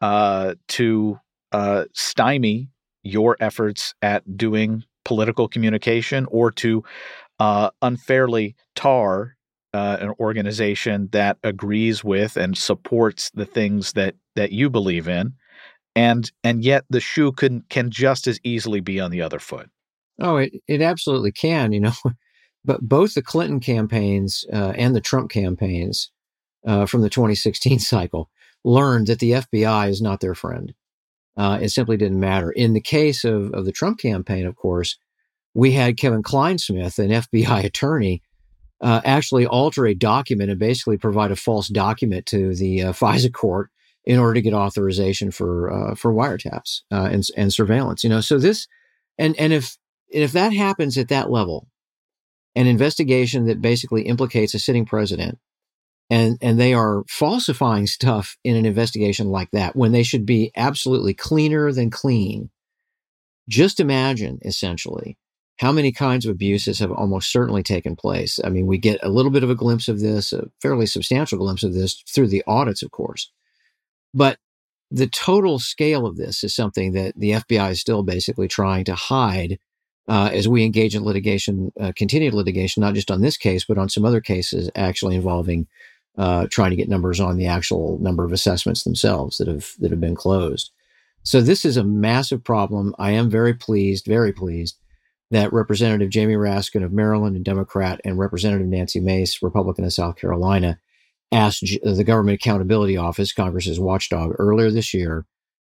uh, 0.00 0.54
to 0.68 1.18
uh, 1.52 1.84
stymie 1.92 2.68
your 3.02 3.36
efforts 3.40 3.94
at 4.02 4.36
doing 4.36 4.84
political 5.04 5.48
communication 5.48 6.26
or 6.30 6.50
to 6.50 6.84
uh, 7.38 7.70
unfairly 7.82 8.54
tar 8.74 9.36
uh, 9.78 9.96
an 10.00 10.14
organization 10.20 11.08
that 11.12 11.38
agrees 11.42 12.02
with 12.02 12.36
and 12.36 12.56
supports 12.56 13.30
the 13.30 13.46
things 13.46 13.92
that 13.92 14.14
that 14.34 14.52
you 14.52 14.68
believe 14.70 15.08
in 15.08 15.32
and 15.94 16.32
and 16.44 16.64
yet 16.64 16.84
the 16.90 17.00
shoe 17.00 17.32
can 17.32 17.62
can 17.68 17.90
just 17.90 18.26
as 18.26 18.40
easily 18.44 18.80
be 18.80 19.00
on 19.00 19.10
the 19.10 19.22
other 19.22 19.38
foot 19.38 19.70
Oh, 20.20 20.36
it, 20.36 20.52
it 20.66 20.82
absolutely 20.82 21.32
can, 21.32 21.72
you 21.72 21.80
know. 21.80 21.92
but 22.64 22.80
both 22.80 23.14
the 23.14 23.22
Clinton 23.22 23.60
campaigns 23.60 24.44
uh, 24.52 24.72
and 24.76 24.94
the 24.94 25.00
Trump 25.00 25.30
campaigns 25.30 26.10
uh, 26.66 26.86
from 26.86 27.02
the 27.02 27.10
2016 27.10 27.78
cycle 27.78 28.30
learned 28.64 29.06
that 29.06 29.20
the 29.20 29.32
FBI 29.32 29.88
is 29.88 30.02
not 30.02 30.20
their 30.20 30.34
friend. 30.34 30.74
Uh, 31.36 31.58
it 31.62 31.68
simply 31.68 31.96
didn't 31.96 32.18
matter. 32.18 32.50
In 32.50 32.72
the 32.72 32.80
case 32.80 33.24
of, 33.24 33.52
of 33.54 33.64
the 33.64 33.72
Trump 33.72 34.00
campaign, 34.00 34.44
of 34.44 34.56
course, 34.56 34.98
we 35.54 35.72
had 35.72 35.96
Kevin 35.96 36.22
Clinesmith 36.22 36.98
an 36.98 37.10
FBI 37.10 37.64
attorney, 37.64 38.22
uh, 38.80 39.00
actually 39.04 39.46
alter 39.46 39.86
a 39.86 39.94
document 39.94 40.50
and 40.50 40.58
basically 40.58 40.96
provide 40.96 41.30
a 41.30 41.36
false 41.36 41.68
document 41.68 42.26
to 42.26 42.54
the 42.54 42.82
uh, 42.82 42.92
FISA 42.92 43.32
court 43.32 43.70
in 44.04 44.18
order 44.18 44.34
to 44.34 44.42
get 44.42 44.54
authorization 44.54 45.30
for 45.30 45.72
uh, 45.72 45.94
for 45.94 46.12
wiretaps 46.12 46.82
and, 46.90 47.26
and 47.36 47.52
surveillance. 47.52 48.02
You 48.04 48.10
know, 48.10 48.20
so 48.20 48.38
this 48.38 48.66
and 49.18 49.38
and 49.38 49.52
if 49.52 49.76
and 50.12 50.22
if 50.22 50.32
that 50.32 50.52
happens 50.52 50.96
at 50.96 51.08
that 51.08 51.30
level, 51.30 51.68
an 52.54 52.66
investigation 52.66 53.46
that 53.46 53.60
basically 53.60 54.02
implicates 54.02 54.54
a 54.54 54.58
sitting 54.58 54.86
president, 54.86 55.38
and 56.08 56.38
and 56.40 56.58
they 56.58 56.72
are 56.72 57.04
falsifying 57.08 57.86
stuff 57.86 58.36
in 58.44 58.56
an 58.56 58.66
investigation 58.66 59.28
like 59.28 59.50
that 59.52 59.76
when 59.76 59.92
they 59.92 60.02
should 60.02 60.24
be 60.24 60.50
absolutely 60.56 61.14
cleaner 61.14 61.72
than 61.72 61.90
clean. 61.90 62.50
Just 63.48 63.80
imagine, 63.80 64.38
essentially, 64.44 65.16
how 65.58 65.72
many 65.72 65.90
kinds 65.90 66.24
of 66.24 66.30
abuses 66.30 66.78
have 66.78 66.92
almost 66.92 67.32
certainly 67.32 67.62
taken 67.62 67.96
place. 67.96 68.38
I 68.44 68.48
mean, 68.48 68.66
we 68.66 68.78
get 68.78 69.00
a 69.02 69.08
little 69.08 69.30
bit 69.30 69.42
of 69.42 69.50
a 69.50 69.56
glimpse 69.56 69.88
of 69.88 70.00
this, 70.00 70.32
a 70.32 70.48
fairly 70.62 70.86
substantial 70.86 71.38
glimpse 71.38 71.64
of 71.64 71.74
this 71.74 71.94
through 71.94 72.28
the 72.28 72.44
audits, 72.46 72.82
of 72.82 72.92
course. 72.92 73.30
But 74.14 74.38
the 74.90 75.08
total 75.08 75.58
scale 75.58 76.06
of 76.06 76.16
this 76.16 76.44
is 76.44 76.54
something 76.54 76.92
that 76.92 77.18
the 77.18 77.32
FBI 77.32 77.72
is 77.72 77.80
still 77.80 78.04
basically 78.04 78.48
trying 78.48 78.84
to 78.84 78.94
hide 78.94 79.58
uh, 80.06 80.30
as 80.32 80.48
we 80.48 80.64
engage 80.64 80.94
in 80.94 81.04
litigation, 81.04 81.70
uh, 81.78 81.92
continued 81.94 82.34
litigation, 82.34 82.80
not 82.80 82.94
just 82.94 83.10
on 83.10 83.20
this 83.20 83.36
case, 83.36 83.64
but 83.66 83.76
on 83.76 83.88
some 83.88 84.04
other 84.04 84.20
cases 84.20 84.70
actually 84.74 85.16
involving 85.16 85.66
uh, 86.16 86.46
trying 86.50 86.70
to 86.70 86.76
get 86.76 86.88
numbers 86.88 87.20
on 87.20 87.36
the 87.36 87.46
actual 87.46 87.98
number 88.00 88.24
of 88.24 88.32
assessments 88.32 88.84
themselves 88.84 89.38
that 89.38 89.46
have 89.48 89.74
that 89.80 89.90
have 89.90 90.00
been 90.00 90.16
closed. 90.16 90.70
So 91.24 91.40
this 91.40 91.64
is 91.64 91.76
a 91.76 91.84
massive 91.84 92.42
problem. 92.42 92.94
I 92.98 93.10
am 93.10 93.28
very 93.28 93.54
pleased, 93.54 94.06
very 94.06 94.32
pleased 94.32 94.76
that 95.30 95.52
Representative 95.52 96.10
Jamie 96.10 96.34
Raskin 96.34 96.84
of 96.84 96.92
Maryland, 96.92 97.36
a 97.36 97.40
Democrat, 97.40 98.00
and 98.04 98.18
Representative 98.18 98.66
Nancy 98.66 99.00
Mace, 99.00 99.42
Republican 99.42 99.84
of 99.84 99.92
South 99.92 100.16
Carolina, 100.16 100.78
asked 101.30 101.64
the 101.82 102.04
Government 102.04 102.36
Accountability 102.36 102.96
Office, 102.96 103.32
Congress's 103.32 103.78
watchdog, 103.78 104.34
earlier 104.38 104.70
this 104.70 104.94
year 104.94 105.26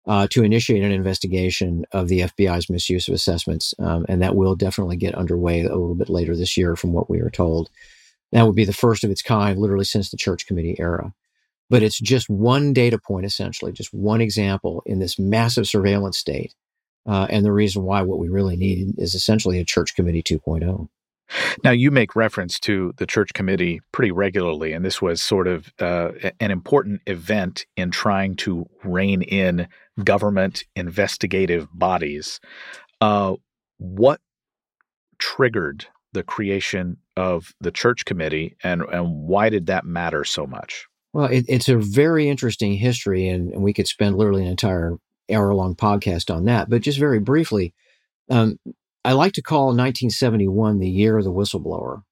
uh, 0.08 0.28
to 0.28 0.44
initiate 0.44 0.84
an 0.84 0.92
investigation 0.92 1.86
of 1.92 2.08
the 2.08 2.22
FBI's 2.22 2.70
misuse 2.70 3.08
of 3.08 3.14
assessments. 3.14 3.74
Um, 3.80 4.06
and 4.08 4.22
that 4.22 4.36
will 4.36 4.56
definitely 4.56 4.98
get 4.98 5.16
underway 5.16 5.62
a 5.62 5.70
little 5.70 5.96
bit 5.96 6.10
later 6.10 6.36
this 6.36 6.56
year, 6.56 6.76
from 6.76 6.94
what 6.94 7.10
we 7.10 7.20
are 7.20 7.30
told. 7.30 7.70
That 8.32 8.46
would 8.46 8.56
be 8.56 8.66
the 8.66 8.74
first 8.74 9.04
of 9.04 9.12
its 9.12 9.22
kind, 9.22 9.60
literally 9.60 9.86
since 9.86 10.10
the 10.10 10.18
Church 10.18 10.48
Committee 10.48 10.76
era. 10.80 11.14
But 11.70 11.84
it's 11.84 12.00
just 12.00 12.30
one 12.30 12.74
data 12.74 12.98
point, 12.98 13.26
essentially, 13.26 13.72
just 13.72 13.94
one 13.94 14.22
example 14.22 14.82
in 14.86 15.00
this 15.00 15.20
massive 15.20 15.68
surveillance 15.68 16.18
state. 16.18 16.56
Uh, 17.06 17.28
and 17.30 17.46
the 17.46 17.52
reason 17.52 17.84
why 17.84 18.02
what 18.02 18.20
we 18.20 18.30
really 18.30 18.56
need 18.56 18.96
is 18.98 19.16
essentially 19.16 19.60
a 19.60 19.66
Church 19.66 19.96
Committee 19.96 20.24
2.0. 20.24 20.90
Now, 21.64 21.72
you 21.72 21.92
make 21.92 22.16
reference 22.16 22.60
to 22.62 22.94
the 22.98 23.06
church 23.06 23.34
committee 23.34 23.82
pretty 23.92 24.12
regularly, 24.12 24.74
and 24.74 24.84
this 24.84 25.02
was 25.02 25.22
sort 25.22 25.48
of 25.48 25.72
uh, 25.80 26.12
an 26.40 26.52
important 26.52 27.02
event 27.06 27.66
in 27.78 27.92
trying 27.92 28.36
to 28.38 28.68
rein 28.84 29.22
in 29.22 29.68
government 30.04 30.64
investigative 30.76 31.68
bodies. 31.74 32.40
Uh, 33.00 33.36
what 33.78 34.22
triggered 35.20 35.86
the 36.14 36.24
creation 36.24 36.98
of 37.16 37.54
the 37.62 37.72
church 37.72 38.06
committee, 38.06 38.56
and, 38.64 38.82
and 38.92 39.28
why 39.28 39.50
did 39.50 39.68
that 39.68 39.86
matter 39.86 40.24
so 40.24 40.48
much? 40.48 40.88
Well, 41.14 41.26
it, 41.26 41.46
it's 41.48 41.70
a 41.70 41.78
very 41.78 42.28
interesting 42.28 42.74
history, 42.74 43.28
and, 43.28 43.52
and 43.54 43.62
we 43.62 43.74
could 43.74 43.88
spend 43.88 44.18
literally 44.18 44.44
an 44.44 44.50
entire 44.50 44.96
hour 45.32 45.54
long 45.54 45.76
podcast 45.76 46.34
on 46.34 46.46
that. 46.46 46.70
But 46.70 46.82
just 46.82 47.00
very 47.00 47.20
briefly, 47.20 47.74
um, 48.30 48.60
I 49.04 49.14
like 49.14 49.34
to 49.34 49.42
call 49.42 49.68
1971 49.68 50.80
the 50.80 50.90
year 50.90 51.18
of 51.18 51.24
the 51.24 51.32
whistleblower 51.32 52.04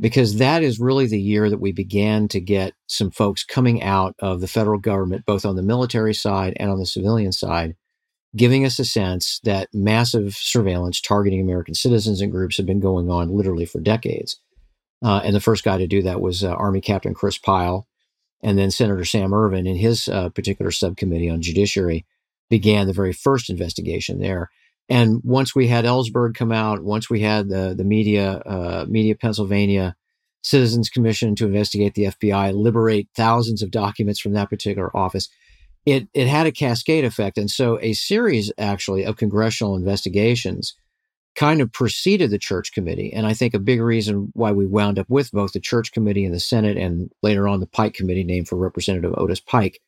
because 0.00 0.36
that 0.36 0.62
is 0.62 0.80
really 0.80 1.06
the 1.06 1.20
year 1.20 1.50
that 1.50 1.60
we 1.60 1.72
began 1.72 2.26
to 2.28 2.40
get 2.40 2.72
some 2.86 3.10
folks 3.10 3.44
coming 3.44 3.82
out 3.82 4.14
of 4.18 4.40
the 4.40 4.48
federal 4.48 4.78
government, 4.78 5.26
both 5.26 5.44
on 5.44 5.56
the 5.56 5.62
military 5.62 6.14
side 6.14 6.54
and 6.56 6.70
on 6.70 6.78
the 6.78 6.86
civilian 6.86 7.32
side, 7.32 7.76
giving 8.34 8.64
us 8.64 8.78
a 8.78 8.84
sense 8.84 9.40
that 9.44 9.68
massive 9.74 10.34
surveillance 10.34 11.00
targeting 11.00 11.40
American 11.40 11.74
citizens 11.74 12.20
and 12.20 12.32
groups 12.32 12.56
had 12.56 12.66
been 12.66 12.80
going 12.80 13.10
on 13.10 13.36
literally 13.36 13.66
for 13.66 13.80
decades. 13.80 14.40
Uh, 15.02 15.20
and 15.22 15.34
the 15.34 15.40
first 15.40 15.64
guy 15.64 15.76
to 15.76 15.86
do 15.86 16.02
that 16.02 16.20
was 16.20 16.42
uh, 16.42 16.50
Army 16.50 16.80
Captain 16.80 17.14
Chris 17.14 17.38
Pyle. 17.38 17.86
And 18.42 18.58
then 18.58 18.70
Senator 18.70 19.04
Sam 19.04 19.34
Ervin, 19.34 19.66
in 19.66 19.76
his 19.76 20.08
uh, 20.08 20.30
particular 20.30 20.70
subcommittee 20.70 21.28
on 21.28 21.42
judiciary, 21.42 22.06
began 22.50 22.86
the 22.86 22.92
very 22.92 23.12
first 23.12 23.48
investigation 23.48 24.18
there. 24.18 24.50
And 24.88 25.20
once 25.22 25.54
we 25.54 25.68
had 25.68 25.84
Ellsberg 25.84 26.34
come 26.34 26.50
out, 26.50 26.82
once 26.82 27.08
we 27.08 27.20
had 27.20 27.48
the 27.48 27.74
the 27.76 27.84
media 27.84 28.42
uh, 28.44 28.86
media 28.88 29.14
Pennsylvania 29.14 29.94
Citizens 30.42 30.88
Commission 30.88 31.34
to 31.36 31.46
investigate 31.46 31.94
the 31.94 32.04
FBI, 32.04 32.52
liberate 32.54 33.08
thousands 33.14 33.62
of 33.62 33.70
documents 33.70 34.20
from 34.20 34.32
that 34.32 34.50
particular 34.50 34.94
office, 34.96 35.28
it 35.86 36.08
it 36.12 36.26
had 36.26 36.46
a 36.46 36.52
cascade 36.52 37.04
effect, 37.04 37.38
and 37.38 37.50
so 37.50 37.78
a 37.80 37.92
series 37.92 38.52
actually 38.58 39.04
of 39.04 39.16
congressional 39.16 39.76
investigations 39.76 40.74
kind 41.36 41.60
of 41.60 41.72
preceded 41.72 42.30
the 42.30 42.38
Church 42.38 42.72
Committee. 42.72 43.12
And 43.12 43.24
I 43.24 43.34
think 43.34 43.54
a 43.54 43.60
big 43.60 43.80
reason 43.80 44.30
why 44.34 44.50
we 44.50 44.66
wound 44.66 44.98
up 44.98 45.06
with 45.08 45.30
both 45.30 45.52
the 45.52 45.60
Church 45.60 45.92
Committee 45.92 46.24
and 46.24 46.34
the 46.34 46.40
Senate, 46.40 46.76
and 46.76 47.12
later 47.22 47.46
on 47.46 47.60
the 47.60 47.66
Pike 47.66 47.94
Committee, 47.94 48.24
named 48.24 48.48
for 48.48 48.56
Representative 48.56 49.14
Otis 49.16 49.38
Pike, 49.38 49.80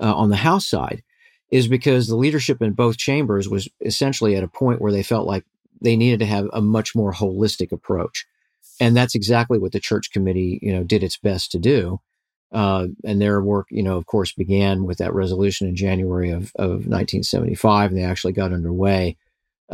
uh, 0.00 0.14
on 0.14 0.30
the 0.30 0.36
House 0.36 0.66
side, 0.66 1.02
is 1.50 1.68
because 1.68 2.08
the 2.08 2.16
leadership 2.16 2.60
in 2.60 2.72
both 2.72 2.96
chambers 2.96 3.48
was 3.48 3.68
essentially 3.80 4.34
at 4.36 4.44
a 4.44 4.48
point 4.48 4.80
where 4.80 4.92
they 4.92 5.02
felt 5.02 5.26
like 5.26 5.44
they 5.80 5.96
needed 5.96 6.20
to 6.20 6.26
have 6.26 6.48
a 6.52 6.60
much 6.60 6.94
more 6.94 7.12
holistic 7.12 7.72
approach. 7.72 8.26
And 8.80 8.96
that's 8.96 9.14
exactly 9.14 9.58
what 9.58 9.72
the 9.72 9.80
church 9.80 10.10
committee, 10.10 10.58
you 10.62 10.72
know, 10.72 10.82
did 10.82 11.02
its 11.02 11.16
best 11.16 11.52
to 11.52 11.58
do. 11.58 12.00
Uh, 12.52 12.88
and 13.04 13.20
their 13.20 13.40
work, 13.40 13.66
you 13.70 13.82
know, 13.82 13.96
of 13.96 14.06
course, 14.06 14.32
began 14.32 14.84
with 14.84 14.98
that 14.98 15.14
resolution 15.14 15.68
in 15.68 15.76
January 15.76 16.30
of, 16.30 16.52
of 16.56 16.86
1975, 16.86 17.90
and 17.90 17.98
they 17.98 18.04
actually 18.04 18.32
got 18.32 18.52
underway 18.52 19.16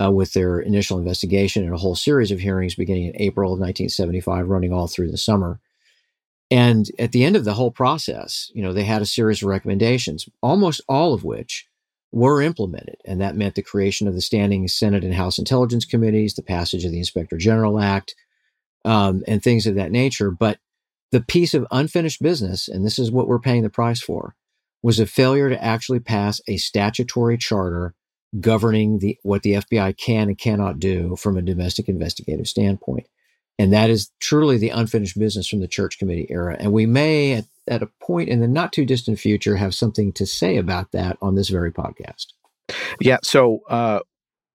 uh, 0.00 0.10
with 0.10 0.32
their 0.32 0.58
initial 0.58 0.98
investigation 0.98 1.64
and 1.64 1.74
a 1.74 1.78
whole 1.78 1.94
series 1.94 2.30
of 2.30 2.40
hearings 2.40 2.74
beginning 2.74 3.08
in 3.08 3.20
April 3.20 3.52
of 3.52 3.60
1975, 3.60 4.48
running 4.48 4.72
all 4.72 4.86
through 4.86 5.10
the 5.10 5.18
summer. 5.18 5.60
And 6.52 6.90
at 6.98 7.12
the 7.12 7.24
end 7.24 7.34
of 7.34 7.46
the 7.46 7.54
whole 7.54 7.70
process, 7.70 8.50
you 8.52 8.62
know, 8.62 8.74
they 8.74 8.84
had 8.84 9.00
a 9.00 9.06
series 9.06 9.42
of 9.42 9.48
recommendations, 9.48 10.28
almost 10.42 10.82
all 10.86 11.14
of 11.14 11.24
which 11.24 11.66
were 12.12 12.42
implemented. 12.42 12.96
And 13.06 13.22
that 13.22 13.36
meant 13.36 13.54
the 13.54 13.62
creation 13.62 14.06
of 14.06 14.12
the 14.12 14.20
standing 14.20 14.68
Senate 14.68 15.02
and 15.02 15.14
House 15.14 15.38
Intelligence 15.38 15.86
Committees, 15.86 16.34
the 16.34 16.42
passage 16.42 16.84
of 16.84 16.92
the 16.92 16.98
Inspector 16.98 17.34
General 17.38 17.80
Act, 17.80 18.14
um, 18.84 19.22
and 19.26 19.42
things 19.42 19.66
of 19.66 19.76
that 19.76 19.92
nature. 19.92 20.30
But 20.30 20.58
the 21.10 21.22
piece 21.22 21.54
of 21.54 21.66
unfinished 21.70 22.20
business, 22.20 22.68
and 22.68 22.84
this 22.84 22.98
is 22.98 23.10
what 23.10 23.28
we're 23.28 23.38
paying 23.38 23.62
the 23.62 23.70
price 23.70 24.02
for, 24.02 24.34
was 24.82 25.00
a 25.00 25.06
failure 25.06 25.48
to 25.48 25.64
actually 25.64 26.00
pass 26.00 26.38
a 26.48 26.58
statutory 26.58 27.38
charter 27.38 27.94
governing 28.40 28.98
the 28.98 29.18
what 29.22 29.42
the 29.42 29.54
FBI 29.54 29.96
can 29.96 30.28
and 30.28 30.36
cannot 30.36 30.78
do 30.78 31.16
from 31.16 31.38
a 31.38 31.42
domestic 31.42 31.88
investigative 31.88 32.46
standpoint. 32.46 33.06
And 33.58 33.72
that 33.72 33.90
is 33.90 34.10
truly 34.20 34.58
the 34.58 34.70
unfinished 34.70 35.18
business 35.18 35.46
from 35.46 35.60
the 35.60 35.68
church 35.68 35.98
committee 35.98 36.26
era. 36.30 36.56
And 36.58 36.72
we 36.72 36.86
may, 36.86 37.34
at, 37.34 37.44
at 37.68 37.82
a 37.82 37.90
point 38.00 38.28
in 38.28 38.40
the 38.40 38.48
not 38.48 38.72
too 38.72 38.84
distant 38.84 39.18
future, 39.18 39.56
have 39.56 39.74
something 39.74 40.12
to 40.14 40.26
say 40.26 40.56
about 40.56 40.92
that 40.92 41.16
on 41.20 41.34
this 41.34 41.48
very 41.48 41.72
podcast. 41.72 42.26
Yeah. 43.00 43.18
So 43.22 43.60
uh, 43.68 44.00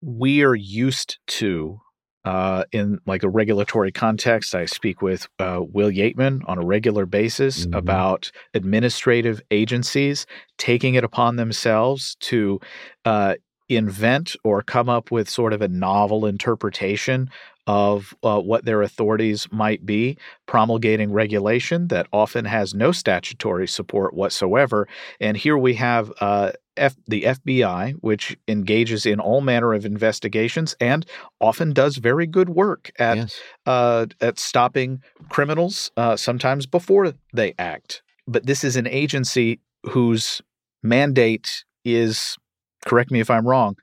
we 0.02 0.44
are 0.44 0.56
used 0.56 1.18
to 1.28 1.80
uh, 2.28 2.66
in 2.74 3.00
like 3.06 3.24
a 3.24 3.30
regulatory 3.30 3.90
context, 3.90 4.54
I 4.54 4.66
speak 4.66 5.02
with 5.02 5.30
uh, 5.40 5.62
Will 5.62 5.90
Yeatman 5.90 6.42
on 6.46 6.58
a 6.58 6.66
regular 6.66 7.06
basis 7.06 7.66
mm-hmm. 7.66 7.74
about 7.74 8.34
administrative 8.54 9.42
agencies 9.50 10.26
taking 10.58 10.96
it 10.96 11.06
upon 11.06 11.38
themselves 11.38 12.18
to 12.22 12.60
uh, 13.06 13.36
invent 13.70 14.36
or 14.44 14.62
come 14.62 14.90
up 14.90 15.10
with 15.10 15.30
sort 15.30 15.54
of 15.54 15.62
a 15.62 15.70
novel 15.70 16.26
interpretation 16.26 17.30
of 17.68 18.16
uh, 18.24 18.40
what 18.40 18.64
their 18.64 18.82
authorities 18.82 19.48
might 19.52 19.86
be, 19.86 20.18
promulgating 20.46 21.12
regulation 21.12 21.90
that 21.90 22.08
often 22.14 22.46
has 22.46 22.74
no 22.74 22.94
statutory 22.94 23.68
support 23.68 24.14
whatsoever. 24.14 24.88
And 25.20 25.36
here 25.36 25.58
we 25.58 25.74
have 25.76 26.12
uh, 26.22 26.54
F- 26.78 26.96
the 27.08 27.24
FBI, 27.24 27.94
which 28.00 28.38
engages 28.48 29.06
in 29.06 29.20
all 29.20 29.42
manner 29.42 29.74
of 29.74 29.86
investigations 29.86 30.76
and 30.80 31.06
often 31.42 31.74
does 31.74 31.98
very 31.98 32.26
good 32.26 32.50
work 32.50 32.90
at 32.98 33.18
yes. 33.18 33.42
uh, 33.66 34.06
at 34.22 34.40
stopping 34.40 35.02
criminals, 35.30 35.92
uh, 35.98 36.16
sometimes 36.16 36.66
before 36.66 37.14
they 37.34 37.54
act. 37.60 38.02
But 38.28 38.46
this 38.46 38.64
is 38.64 38.78
an 38.78 38.88
agency 38.88 39.60
whose 39.84 40.42
mandate 40.82 41.66
is, 41.84 42.38
correct 42.86 43.12
me 43.12 43.20
if 43.20 43.30
I'm 43.30 43.48
wrong, 43.48 43.76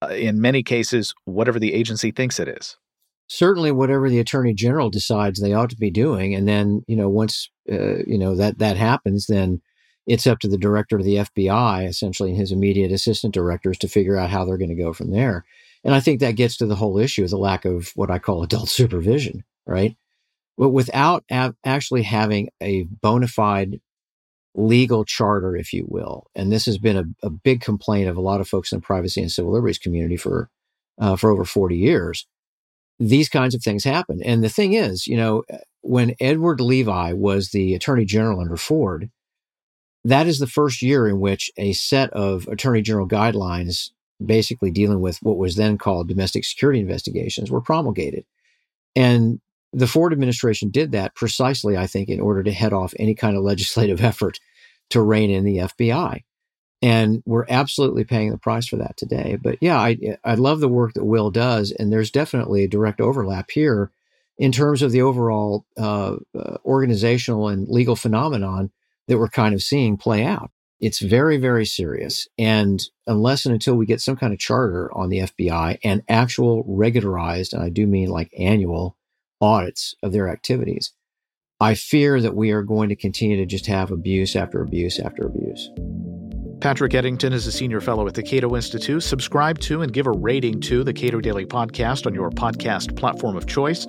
uh, 0.00 0.08
in 0.08 0.40
many 0.40 0.62
cases, 0.62 1.14
whatever 1.24 1.58
the 1.58 1.74
agency 1.74 2.10
thinks 2.10 2.40
it 2.40 2.48
is 2.48 2.78
certainly 3.32 3.72
whatever 3.72 4.10
the 4.10 4.18
attorney 4.18 4.52
general 4.52 4.90
decides 4.90 5.40
they 5.40 5.54
ought 5.54 5.70
to 5.70 5.76
be 5.76 5.90
doing 5.90 6.34
and 6.34 6.46
then 6.46 6.84
you 6.86 6.94
know 6.94 7.08
once 7.08 7.50
uh, 7.70 7.96
you 8.06 8.18
know 8.18 8.36
that 8.36 8.58
that 8.58 8.76
happens 8.76 9.26
then 9.26 9.60
it's 10.06 10.26
up 10.26 10.38
to 10.40 10.48
the 10.48 10.58
director 10.58 10.96
of 10.96 11.04
the 11.04 11.16
FBI 11.16 11.88
essentially 11.88 12.30
and 12.30 12.38
his 12.38 12.52
immediate 12.52 12.90
assistant 12.90 13.32
directors 13.32 13.78
to 13.78 13.88
figure 13.88 14.16
out 14.16 14.30
how 14.30 14.44
they're 14.44 14.58
going 14.58 14.76
to 14.76 14.82
go 14.82 14.92
from 14.92 15.10
there. 15.10 15.44
And 15.84 15.94
i 15.94 16.00
think 16.00 16.20
that 16.20 16.36
gets 16.36 16.56
to 16.58 16.66
the 16.66 16.76
whole 16.76 16.98
issue 16.98 17.24
of 17.24 17.30
the 17.30 17.38
lack 17.38 17.64
of 17.64 17.90
what 17.94 18.10
i 18.10 18.18
call 18.18 18.42
adult 18.42 18.68
supervision 18.80 19.44
right? 19.66 19.96
But 20.58 20.70
without 20.70 21.24
actually 21.64 22.02
having 22.02 22.50
a 22.60 22.82
bona 22.82 23.28
fide 23.28 23.80
legal 24.54 25.02
charter 25.04 25.56
if 25.56 25.72
you 25.72 25.86
will 25.88 26.26
and 26.34 26.52
this 26.52 26.66
has 26.66 26.76
been 26.76 26.98
a, 26.98 27.26
a 27.26 27.30
big 27.30 27.62
complaint 27.62 28.06
of 28.06 28.18
a 28.18 28.20
lot 28.20 28.38
of 28.38 28.46
folks 28.46 28.70
in 28.70 28.78
the 28.78 28.82
privacy 28.82 29.22
and 29.22 29.32
civil 29.32 29.50
liberties 29.50 29.78
community 29.78 30.18
for 30.18 30.50
uh, 31.00 31.16
for 31.16 31.30
over 31.30 31.46
40 31.46 31.78
years 31.78 32.26
these 32.98 33.28
kinds 33.28 33.54
of 33.54 33.62
things 33.62 33.84
happen. 33.84 34.20
And 34.24 34.42
the 34.42 34.48
thing 34.48 34.74
is, 34.74 35.06
you 35.06 35.16
know, 35.16 35.44
uh, 35.52 35.58
when 35.80 36.14
Edward 36.20 36.60
Levi 36.60 37.12
was 37.12 37.50
the 37.50 37.74
attorney 37.74 38.04
general 38.04 38.40
under 38.40 38.56
Ford, 38.56 39.10
that 40.04 40.26
is 40.26 40.38
the 40.38 40.46
first 40.46 40.82
year 40.82 41.08
in 41.08 41.20
which 41.20 41.50
a 41.56 41.72
set 41.72 42.10
of 42.10 42.46
attorney 42.48 42.82
general 42.82 43.08
guidelines, 43.08 43.90
basically 44.24 44.70
dealing 44.70 45.00
with 45.00 45.18
what 45.22 45.36
was 45.36 45.56
then 45.56 45.78
called 45.78 46.08
domestic 46.08 46.44
security 46.44 46.80
investigations, 46.80 47.50
were 47.50 47.60
promulgated. 47.60 48.24
And 48.94 49.40
the 49.72 49.86
Ford 49.86 50.12
administration 50.12 50.70
did 50.70 50.92
that 50.92 51.14
precisely, 51.14 51.76
I 51.76 51.86
think, 51.86 52.08
in 52.08 52.20
order 52.20 52.42
to 52.42 52.52
head 52.52 52.72
off 52.72 52.94
any 52.98 53.14
kind 53.14 53.36
of 53.36 53.42
legislative 53.44 54.02
effort 54.02 54.38
to 54.90 55.00
rein 55.00 55.30
in 55.30 55.44
the 55.44 55.58
FBI 55.58 56.22
and 56.82 57.22
we're 57.24 57.46
absolutely 57.48 58.04
paying 58.04 58.30
the 58.30 58.38
price 58.38 58.66
for 58.66 58.76
that 58.76 58.96
today. 58.96 59.38
But 59.40 59.58
yeah, 59.60 59.78
I 59.78 60.18
I 60.24 60.34
love 60.34 60.60
the 60.60 60.68
work 60.68 60.94
that 60.94 61.04
Will 61.04 61.30
does, 61.30 61.70
and 61.70 61.92
there's 61.92 62.10
definitely 62.10 62.64
a 62.64 62.68
direct 62.68 63.00
overlap 63.00 63.50
here 63.50 63.92
in 64.38 64.50
terms 64.50 64.82
of 64.82 64.90
the 64.90 65.02
overall 65.02 65.64
uh, 65.78 66.16
uh, 66.36 66.56
organizational 66.64 67.48
and 67.48 67.68
legal 67.68 67.94
phenomenon 67.94 68.70
that 69.06 69.18
we're 69.18 69.28
kind 69.28 69.54
of 69.54 69.62
seeing 69.62 69.96
play 69.96 70.24
out. 70.24 70.50
it's 70.80 70.98
very, 70.98 71.36
very 71.36 71.64
serious. 71.64 72.26
And 72.36 72.82
unless 73.06 73.46
and 73.46 73.52
until 73.52 73.76
we 73.76 73.86
get 73.86 74.00
some 74.00 74.16
kind 74.16 74.32
of 74.32 74.40
charter 74.40 74.90
on 74.92 75.10
the 75.10 75.18
FBI 75.18 75.78
and 75.84 76.02
actual 76.08 76.64
regularized, 76.66 77.54
and 77.54 77.62
I 77.62 77.68
do 77.68 77.86
mean 77.86 78.08
like 78.08 78.34
annual 78.36 78.96
audits 79.40 79.94
of 80.02 80.12
their 80.12 80.28
activities, 80.28 80.92
I 81.60 81.74
fear 81.74 82.20
that 82.20 82.34
we 82.34 82.50
are 82.50 82.64
going 82.64 82.88
to 82.88 82.96
continue 82.96 83.36
to 83.36 83.46
just 83.46 83.66
have 83.66 83.92
abuse 83.92 84.34
after 84.34 84.60
abuse 84.60 84.98
after 84.98 85.24
abuse. 85.24 85.70
Patrick 86.62 86.94
Eddington 86.94 87.32
is 87.32 87.44
a 87.48 87.50
senior 87.50 87.80
fellow 87.80 88.06
at 88.06 88.14
the 88.14 88.22
Cato 88.22 88.54
Institute. 88.54 89.02
Subscribe 89.02 89.58
to 89.58 89.82
and 89.82 89.92
give 89.92 90.06
a 90.06 90.12
rating 90.12 90.60
to 90.60 90.84
the 90.84 90.92
Cato 90.92 91.20
Daily 91.20 91.44
Podcast 91.44 92.06
on 92.06 92.14
your 92.14 92.30
podcast 92.30 92.96
platform 92.96 93.36
of 93.36 93.48
choice, 93.48 93.84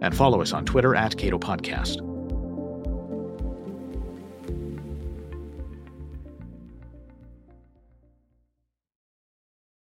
and 0.00 0.16
follow 0.16 0.40
us 0.40 0.54
on 0.54 0.64
Twitter 0.64 0.94
at 0.94 1.18
Cato 1.18 1.38
Podcast. 1.38 2.13